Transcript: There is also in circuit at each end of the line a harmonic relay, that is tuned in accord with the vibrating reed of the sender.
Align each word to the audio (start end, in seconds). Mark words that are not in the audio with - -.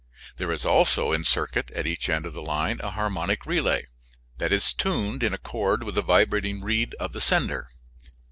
There 0.37 0.51
is 0.51 0.65
also 0.65 1.11
in 1.11 1.23
circuit 1.25 1.69
at 1.75 1.85
each 1.85 2.09
end 2.09 2.25
of 2.25 2.33
the 2.33 2.41
line 2.41 2.79
a 2.81 2.89
harmonic 2.89 3.45
relay, 3.45 3.85
that 4.39 4.51
is 4.51 4.73
tuned 4.73 5.21
in 5.21 5.31
accord 5.31 5.83
with 5.83 5.93
the 5.93 6.01
vibrating 6.01 6.61
reed 6.63 6.95
of 6.99 7.13
the 7.13 7.21
sender. 7.21 7.69